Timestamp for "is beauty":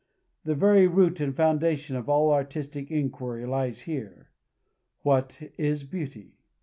5.59-6.39